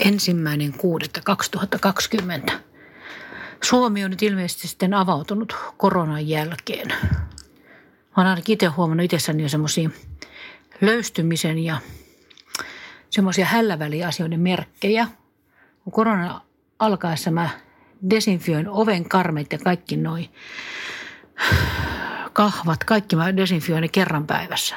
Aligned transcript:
ensimmäinen 0.00 0.74
6.2020. 2.48 2.52
Suomi 3.62 4.04
on 4.04 4.10
nyt 4.10 4.22
ilmeisesti 4.22 4.68
sitten 4.68 4.94
avautunut 4.94 5.56
koronan 5.76 6.28
jälkeen. 6.28 6.88
Mä 6.88 8.22
oon 8.22 8.26
ainakin 8.26 8.52
itse 8.52 8.66
huomannut 8.66 9.04
itsessäni 9.04 9.42
jo 9.42 9.48
semmoisia 9.48 9.90
löystymisen 10.80 11.58
ja 11.58 11.78
semmoisia 13.10 13.46
hälläväliasioiden 13.46 14.40
merkkejä. 14.40 15.06
Kun 15.84 15.92
korona 15.92 16.40
alkaessa 16.78 17.30
mä 17.30 17.48
desinfioin 18.10 18.68
oven 18.68 19.08
karmet 19.08 19.52
ja 19.52 19.58
kaikki 19.58 19.96
noin 19.96 20.28
kahvat, 22.32 22.84
kaikki 22.84 23.16
mä 23.16 23.36
desinfioin 23.36 23.82
ne 23.82 23.88
kerran 23.88 24.26
päivässä. 24.26 24.76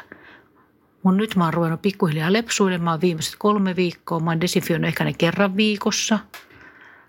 Mun 1.03 1.17
nyt 1.17 1.35
mä 1.35 1.43
oon 1.43 1.53
ruvennut 1.53 1.81
pikkuhiljaa 1.81 2.33
lepsuilemaan 2.33 3.01
viimeiset 3.01 3.35
kolme 3.37 3.75
viikkoa. 3.75 4.19
Mä 4.19 4.31
oon 4.31 4.41
desinfioinut 4.41 4.87
ehkä 4.87 5.03
ne 5.03 5.13
kerran 5.13 5.57
viikossa 5.57 6.19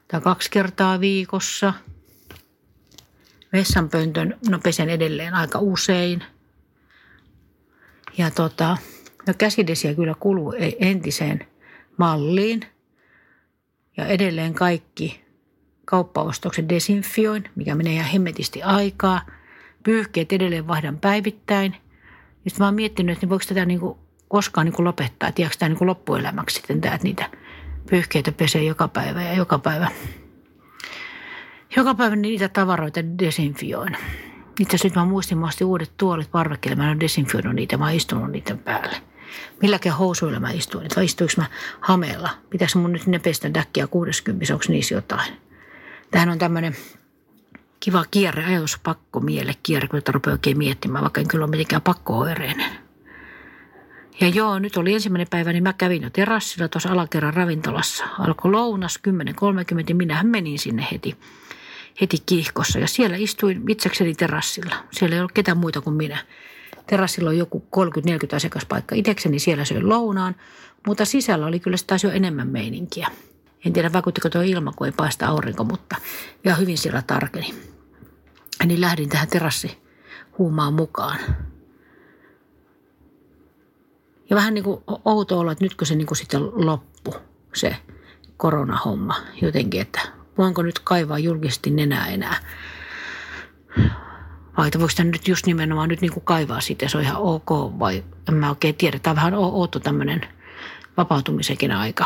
tai 0.09 0.21
kaksi 0.21 0.51
kertaa 0.51 1.01
viikossa. 1.01 1.75
Vessanpöntön 3.53 4.39
no 4.51 4.59
pesen 4.59 4.89
edelleen 4.89 5.35
aika 5.35 5.59
usein. 5.59 6.25
Ja 8.19 8.31
tota, 8.31 8.77
no 9.27 9.35
käsidesiä 9.39 9.95
kyllä 9.95 10.15
kuluu 10.21 10.53
e- 10.53 10.77
entiseen 10.81 11.47
malliin. 11.97 12.61
Ja 13.97 14.07
edelleen 14.07 14.55
kaikki 14.55 15.25
kauppaostokset 15.85 16.69
desinfioin, 16.69 17.45
mikä 17.55 17.75
menee 17.75 17.93
ihan 17.93 18.11
hemmetisti 18.11 18.63
aikaa. 18.63 19.21
Pyyhkeet 19.83 20.33
edelleen 20.33 20.69
vaihdan 20.69 20.99
päivittäin– 20.99 21.77
sitten 22.49 22.63
mä 22.63 22.67
oon 22.67 22.75
miettinyt, 22.75 23.17
että 23.17 23.29
voiko 23.29 23.45
tätä 23.49 23.67
niin 23.67 23.81
kuin 23.81 23.99
koskaan 24.29 24.65
niin 24.65 24.75
kuin 24.75 24.87
lopettaa, 24.87 25.29
että 25.29 25.43
jääkö 25.43 25.57
tämä 25.59 25.69
niin 25.69 25.79
kuin 25.79 25.89
loppuelämäksi 25.89 26.57
sitten 26.57 26.81
tämä, 26.81 26.95
että 26.95 27.05
niitä 27.05 27.31
pyyhkeitä 27.91 28.33
pesee 28.33 28.65
joka 28.65 28.89
päivä 28.89 29.23
ja 29.23 29.35
joka 29.35 29.59
päivä. 29.59 29.89
Joka 31.77 31.95
päivä 31.95 32.17
niitä 32.17 32.49
tavaroita 32.49 33.01
desinfioin. 33.19 33.97
Itse 34.61 34.77
asiassa 34.77 34.89
nyt 34.89 34.95
mä 34.95 35.05
muistin, 35.05 35.39
mä 35.39 35.49
uudet 35.65 35.93
tuolit 35.97 36.31
parvekkeelle, 36.31 36.77
mä 36.77 36.93
en 36.93 37.01
desinfioinut 37.01 37.55
niitä, 37.55 37.77
mä 37.77 37.85
oon 37.85 37.95
istunut 37.95 38.31
niiden 38.31 38.59
päälle. 38.59 38.97
Milläkin 39.63 39.93
housuilla 39.93 40.41
mä 40.41 40.51
istuin, 40.51 40.87
vai 40.97 41.05
istuinko 41.05 41.35
mä 41.37 41.45
hameella? 41.81 42.31
Pitäisikö 42.51 42.79
mun 42.79 42.93
nyt 42.93 43.07
ne 43.07 43.19
pestä 43.19 43.55
däkkiä 43.55 43.87
60, 43.87 44.55
onko 44.55 44.65
niissä 44.69 44.95
jotain? 44.95 45.33
Tähän 46.11 46.29
on 46.29 46.39
tämmöinen 46.39 46.77
kiva 47.81 48.05
kierre, 48.11 48.45
ajatus 48.45 48.79
pakko 48.83 49.21
miele 49.21 49.55
kierre, 49.63 49.89
kun 49.89 50.01
tätä 50.01 50.13
rupeaa 50.13 50.35
oikein 50.35 50.59
miettimään, 50.59 51.03
vaikka 51.03 51.21
en 51.21 51.29
kyllä 51.29 51.45
ole 51.45 51.51
mitenkään 51.51 51.83
pakko-oireinen. 51.83 52.71
Ja 54.21 54.29
joo, 54.29 54.59
nyt 54.59 54.77
oli 54.77 54.95
ensimmäinen 54.95 55.27
päivä, 55.31 55.53
niin 55.53 55.63
mä 55.63 55.73
kävin 55.73 56.03
jo 56.03 56.11
terassilla 56.11 56.69
tuossa 56.69 56.89
alakerran 56.89 57.35
ravintolassa. 57.35 58.05
Alkoi 58.19 58.51
lounas 58.51 58.99
10.30 59.09 59.85
ja 59.89 59.95
minähän 59.95 60.27
menin 60.27 60.59
sinne 60.59 60.87
heti, 60.93 61.17
heti 62.01 62.17
kiihkossa. 62.27 62.79
Ja 62.79 62.87
siellä 62.87 63.17
istuin 63.17 63.63
itsekseni 63.69 64.15
terassilla. 64.15 64.75
Siellä 64.91 65.15
ei 65.15 65.21
ollut 65.21 65.33
ketään 65.33 65.59
muita 65.59 65.81
kuin 65.81 65.97
minä. 65.97 66.19
Terassilla 66.87 67.31
on 67.31 67.39
joku 67.39 67.65
30-40 68.33 68.37
asiakaspaikka. 68.37 68.95
Itsekseni 68.95 69.39
siellä 69.39 69.65
söin 69.65 69.89
lounaan, 69.89 70.37
mutta 70.87 71.05
sisällä 71.05 71.47
oli 71.47 71.61
kyllä 71.61 71.77
taas 71.87 72.05
jo 72.05 72.11
enemmän 72.11 72.49
meininkiä. 72.49 73.09
En 73.65 73.73
tiedä 73.73 73.93
vaikuttiko 73.93 74.31
tuo 74.31 74.43
ilma, 74.43 74.73
kun 74.77 74.87
ei 74.87 74.93
paista 74.93 75.27
aurinko, 75.27 75.65
mutta 75.65 75.97
ihan 76.45 76.59
hyvin 76.59 76.79
siellä 76.79 77.03
tarkeni. 77.07 77.70
Niin 78.65 78.81
lähdin 78.81 79.09
tähän 79.09 79.29
terassi 79.29 79.79
huumaan 80.39 80.75
mukaan. 80.75 81.19
Ja 84.31 84.37
vähän 84.37 84.55
niin 84.55 84.65
kuin 84.65 84.83
outo 85.05 85.39
olla, 85.39 85.53
että 85.53 85.65
nytkö 85.65 85.85
se 85.85 85.95
niin 85.95 86.07
kuin 86.07 86.19
sitten 86.19 86.67
loppu, 86.67 87.15
se 87.55 87.77
koronahomma 88.37 89.17
jotenkin, 89.43 89.81
että 89.81 90.01
voinko 90.39 90.63
nyt 90.63 90.79
kaivaa 90.79 91.19
julkisesti 91.19 91.71
nenää 91.71 92.09
enää. 92.09 92.37
Vai 94.57 94.71
voiko 94.75 94.89
sitä 94.89 95.05
nyt 95.05 95.29
just 95.29 95.47
nimenomaan 95.47 95.89
nyt 95.89 96.01
niin 96.01 96.13
kuin 96.13 96.25
kaivaa 96.25 96.61
siitä, 96.61 96.89
se 96.89 96.99
on 96.99 97.05
ihan 97.05 97.23
ok 97.23 97.51
vai 97.79 98.05
en 98.29 98.35
mä 98.35 98.49
oikein 98.49 98.75
tiedä. 98.75 98.99
Tämä 98.99 99.13
on 99.13 99.17
vähän 99.17 99.35
outo 99.35 99.81
tämmöinen 99.81 100.21
vapautumisenkin 100.97 101.73
aika. 101.73 102.05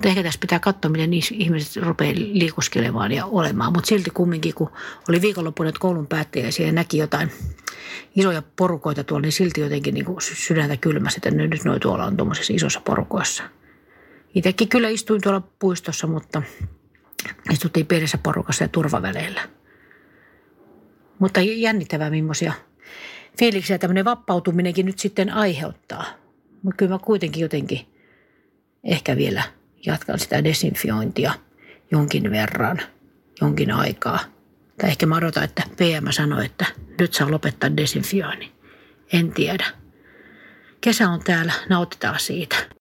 Mutta 0.00 0.08
ehkä 0.08 0.22
tässä 0.22 0.40
pitää 0.40 0.58
katsoa, 0.58 0.90
miten 0.90 1.14
ihmiset 1.14 1.82
rupeaa 1.82 2.14
liikuskelemaan 2.14 3.12
ja 3.12 3.26
olemaan. 3.26 3.72
Mutta 3.72 3.88
silti 3.88 4.10
kumminkin, 4.10 4.54
kun 4.54 4.70
oli 5.08 5.20
viikonloppuna 5.20 5.72
koulun 5.78 6.06
päättäjäisiä 6.06 6.66
ja 6.66 6.72
näki 6.72 6.98
jotain 6.98 7.30
isoja 8.16 8.42
porukoita 8.56 9.04
tuolla, 9.04 9.22
niin 9.22 9.32
silti 9.32 9.60
jotenkin 9.60 9.94
niin 9.94 10.06
sydäntä 10.20 10.76
kylmäsi, 10.76 11.16
että 11.18 11.30
nyt 11.30 11.64
noi 11.64 11.80
tuolla 11.80 12.04
on 12.04 12.16
tuommoisissa 12.16 12.52
isossa 12.52 12.80
porukoissa. 12.80 13.42
Itsekin 14.34 14.68
kyllä 14.68 14.88
istuin 14.88 15.20
tuolla 15.22 15.40
puistossa, 15.58 16.06
mutta 16.06 16.42
istuttiin 17.52 17.86
pienessä 17.86 18.18
porukassa 18.18 18.64
ja 18.64 18.68
turvaväleillä. 18.68 19.40
Mutta 21.18 21.40
jännittävää, 21.40 22.10
millaisia 22.10 22.52
fiiliksiä 23.38 23.78
tämmöinen 23.78 24.04
vappautuminenkin 24.04 24.86
nyt 24.86 24.98
sitten 24.98 25.30
aiheuttaa. 25.30 26.04
Mutta 26.62 26.76
kyllä 26.76 26.92
mä 26.92 26.98
kuitenkin 26.98 27.42
jotenkin 27.42 27.80
ehkä 28.84 29.16
vielä– 29.16 29.42
jatkan 29.86 30.18
sitä 30.18 30.44
desinfiointia 30.44 31.32
jonkin 31.90 32.30
verran, 32.30 32.80
jonkin 33.40 33.72
aikaa. 33.72 34.18
Tai 34.78 34.90
ehkä 34.90 35.06
mä 35.06 35.16
odotan, 35.16 35.44
että 35.44 35.62
PM 35.76 36.10
sanoi, 36.10 36.44
että 36.44 36.66
nyt 37.00 37.12
saa 37.14 37.30
lopettaa 37.30 37.76
desinfioinnin. 37.76 38.52
En 39.12 39.32
tiedä. 39.32 39.66
Kesä 40.80 41.08
on 41.10 41.20
täällä, 41.24 41.52
nautitaan 41.68 42.20
siitä. 42.20 42.79